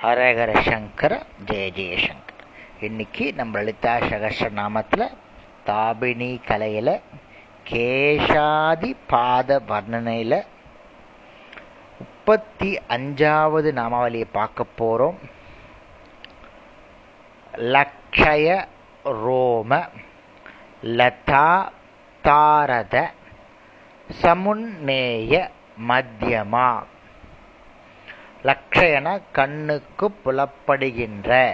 ஹரஹர 0.00 0.50
சங்கர 0.66 1.12
ஜெய 1.46 1.64
ஜெயசங்கர் 1.76 2.38
இன்னைக்கு 2.80 3.24
நம்ம 3.34 3.60
லலிதா 3.60 3.94
சகஸ்ர 4.10 4.46
நாமத்தில் 4.58 5.04
தாபினி 5.66 6.28
கலையில் 6.44 6.92
கேஷாதி 7.70 8.90
பாத 9.06 9.58
வர்ணனையில் 9.68 10.38
முப்பத்தி 11.98 12.70
அஞ்சாவது 12.88 13.72
நாமாவளியை 13.72 14.28
பார்க்க 14.32 14.66
போகிறோம் 14.76 15.18
லக்ஷய 17.74 18.48
ரோம 19.24 19.80
லதா 20.98 21.48
தாரத 22.24 22.96
சமுன்னேய 24.08 25.34
மத்தியமா. 25.88 26.68
லக்ஷயன 28.44 29.20
கண்ணுக்கு 29.32 30.10
புலப்படுகின்ற. 30.24 31.52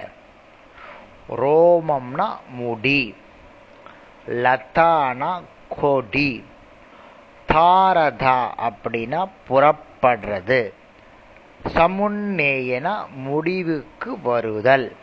ரோமம்னா 1.29 2.29
முடி. 2.51 3.15
லதானா 4.29 5.43
கொடி. 5.69 6.45
தாரதா 7.53 8.49
அப்படின்னா 8.59 9.29
புறப்படுறது. 9.49 10.73
சமுன்னேயனா 11.75 12.95
முடிவுக்கு 13.15 14.21
வருதல். 14.21 14.97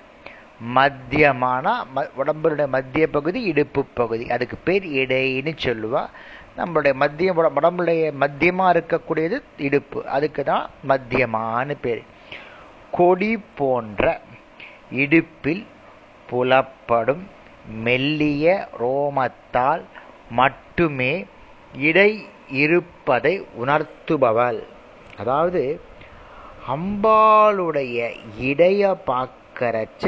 மத்தியமான 0.76 1.84
உடம்புடைய 2.18 2.68
மத்திய 2.68 3.08
பகுதி 3.08 3.42
இடுப்பு 3.42 3.86
பகுதி. 3.86 4.30
அதுக்கு 4.30 4.58
பேர் 4.58 4.86
இடைன்னு 4.86 5.58
சொல்லுவா. 5.64 6.08
நம்மளுடைய 6.58 6.94
மத்திய 6.94 7.34
உடம்புடைய 7.34 8.14
மத்தியமா 8.20 8.66
இருக்கக்கூடியது 8.74 9.42
இடுப்பு. 9.58 10.06
அதுக்கு 10.06 10.44
தான் 10.44 10.70
மத்தியமானு 10.88 11.76
பேர். 11.82 12.04
கொடி 12.92 13.38
போன்ற 13.56 14.22
இடுப்பில் 14.92 15.66
புலப்படும் 16.30 17.24
மெல்லிய 17.84 18.68
ரோமத்தால் 18.80 19.84
மட்டுமே 20.30 21.26
இடை 21.74 22.26
இருப்பதை 22.50 23.46
உணர்த்துபவள். 23.62 24.64
அதாவது 25.18 25.82
அம்பாளுடைய 26.68 28.16
இடைய 28.40 28.98
பார்க்கறச்ச 29.08 30.06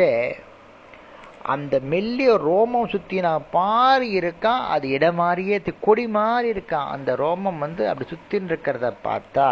அந்த 1.54 1.76
மெல்லிய 1.92 2.32
ரோமம் 2.48 2.92
சுத்தினா 2.94 3.32
பாரி 3.56 4.08
இருக்கான் 4.20 4.64
அது 4.74 4.86
இடம் 4.90 5.20
மாதிரியே 5.22 5.58
கொடி 5.88 6.06
மாதிரி 6.18 6.48
இருக்கான். 6.54 6.88
அந்த 6.96 7.10
ரோமம் 7.24 7.60
வந்து 7.66 7.84
அப்படி 7.90 8.10
சுற்றின்னு 8.12 8.52
இருக்கிறத 8.52 8.90
பார்த்தா 9.08 9.48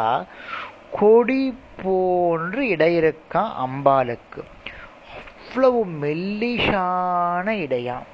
கொடி 1.00 1.44
போன்று 1.84 2.64
இடை 2.76 2.92
இருக்கான் 3.02 3.52
அம்பாளுக்கு. 3.66 4.42
அவ்வளவு 5.46 5.82
மெல்லிஷான 6.04 7.48
இடையாம் 7.66 8.08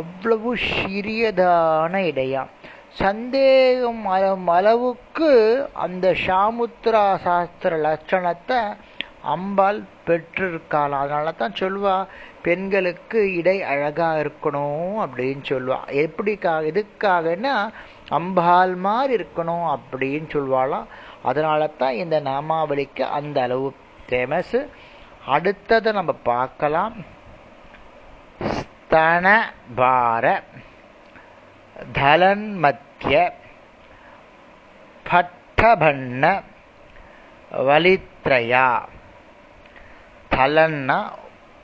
அவ்வளவு 0.00 0.50
சிறியதான 0.68 1.94
இடையாம் 2.10 2.52
சந்தேகம் 3.02 4.02
அளவுக்கு 4.56 5.30
அந்த 5.84 6.06
சாமுத்ரா 6.26 7.04
சாஸ்திர 7.24 7.76
லட்சணத்தை 7.86 8.58
அம்பாள் 9.32 9.78
பெற்றிருக்காள். 10.06 10.94
அதனால 11.00 11.32
தான் 11.32 11.58
சொல்லுவா 11.60 11.94
பெண்களுக்கு 12.46 13.20
இடை 13.40 13.56
அழகாக 13.72 14.22
இருக்கணும் 14.24 14.94
அப்படின்னு 15.04 15.44
சொல்லுவா 15.52 15.78
எப்படிக்காக 16.04 16.70
எதுக்காகன்னா 16.72 17.54
அம்பாள் 18.18 18.74
மாதிரி 18.86 19.12
இருக்கணும் 19.20 19.66
அப்படின்னு 19.74 20.28
சொல்லுவாளாம் 20.36 20.88
அதனால 21.30 21.68
தான் 21.82 22.00
இந்த 22.02 22.16
நாமாவளிக்கு 22.30 23.04
அந்த 23.18 23.38
அளவு 23.46 23.68
ஃபேமஸ் 24.08 24.56
அடுத்ததை 25.34 25.90
நம்ம 25.98 26.12
பார்க்கலாம். 26.30 26.96
ஸ்தனபார 28.56 30.26
தலன்மத்திய 31.98 33.14
பட்டபண்ண 35.06 36.24
வலித்ரயா. 37.68 38.68
தலன்னா 40.34 41.10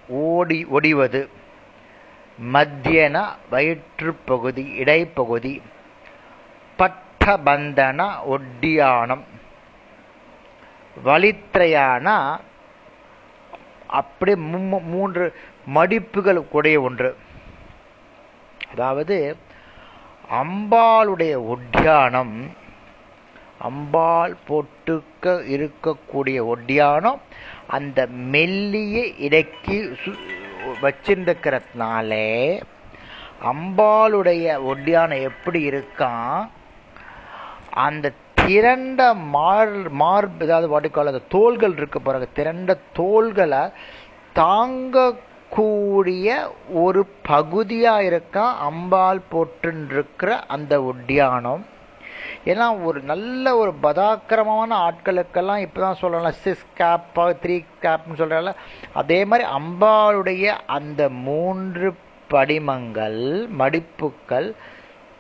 ஓடி 0.09 0.67
ஒடிவது. 0.67 1.29
மத்தியன 2.53 3.25
வயிற்றுப்பகுதி 3.51 4.65
இடைப்பகுதி. 4.79 5.63
பட்டபந்தன 6.79 8.25
ஒட்டியானம். 8.25 9.25
வலித்திரையானா 11.05 12.39
அப்படி 13.87 14.37
மூன்று 14.37 15.35
மடிப்புகள் 15.75 16.49
கூடிய 16.49 16.81
ஒன்று. 16.81 17.17
அதாவது 18.71 19.37
அம்பாளுடைய 20.31 21.47
ஒட்டியானம் 21.47 22.35
அம்பாள் 23.61 24.35
பொட்டுக்க 24.47 25.35
இருக்கக்கூடிய 25.55 26.39
ஒட்டியானம் 26.47 27.21
அந்த 27.69 28.01
மெல்லிய 28.31 28.99
இடைக்கு 29.19 29.79
வச்சிருக்கிறதுனாலே 30.83 32.29
அம்பாளுடைய 33.51 34.47
ஒட்டியானம் 34.67 35.27
எப்படி 35.27 35.61
இருக்கான் 35.69 36.41
அந்த 37.79 38.07
திரண்ட 38.41 39.01
மார் 39.31 39.73
மார்பு 39.95 40.45
ஏதாவது 40.47 40.69
வாட்டிக்கால 40.71 41.13
அந்த 41.13 41.27
தோள்கள் 41.29 41.75
இருக்க 41.77 41.99
பிறகு 42.01 42.27
திரண்ட 42.33 42.71
தோள்களை 42.93 43.63
தாங்கக்கூடிய 44.37 46.29
ஒரு 46.83 47.01
பகுதியாக 47.23 48.09
இருக்கான் 48.11 48.55
அம்பாள் 48.63 49.21
போட்டுருக்கிற 49.33 50.31
அந்த 50.49 50.75
ஒட்டியானம் 50.83 51.63
ஏன்னா 52.45 52.85
ஒரு 52.85 53.01
நல்ல 53.01 53.57
ஒரு 53.57 53.75
பதாக்கிரமமான 53.83 54.71
ஆட்களுக்கெல்லாம் 54.71 55.25
இப்பதான் 55.35 55.93
சொல்லலாம் 55.93 56.33
சிஸ் 56.45 56.67
கேப் 56.75 57.03
த்ரீ 57.15 57.65
கேப்னு 57.83 58.17
சொல்றால 58.17 58.55
அதே 58.95 59.25
மாதிரி 59.25 59.49
அம்பாளுடைய 59.49 60.59
அந்த 60.67 61.09
மூன்று 61.09 61.95
படிமங்கள் 62.29 63.49
மடிப்புக்கள் 63.59 64.55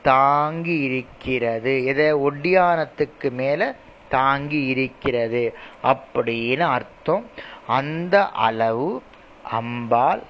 தாங்கி 0.03 0.79
இருக்கிறது. 0.79 1.85
எதை? 1.85 2.15
ஒட்டியானத்துக்கு 2.15 3.31
மேல 3.31 3.75
தாங்கி 4.09 4.67
இருக்கிறது. 4.67 5.57
அப்படின்னு 5.83 6.61
அர்த்தம். 6.61 7.27
அந்த 7.67 8.29
அளவு 8.29 9.03
அம்பாள் 9.43 10.23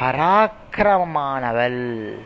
பராக்கிரமமானவள். 0.00 2.18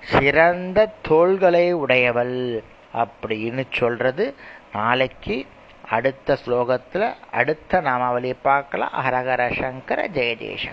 சிறந்த 0.00 0.92
தோள்களை 1.02 1.72
உடையவள். 1.72 2.62
அப்படின்னு 2.94 3.64
சொல்கிறது 3.70 4.34
நாளைக்கு 4.72 5.46
அடுத்த 5.88 6.38
ஸ்லோகத்தில் 6.46 7.14
அடுத்த 7.32 7.80
நாமாவளியை 7.80 8.34
பார்க்கலாம். 8.42 8.90
ஹரஹர 8.92 9.52
சங்கர 9.60 10.08
ஜெய 10.08 10.32
ஜெயசங்கர் 10.40 10.66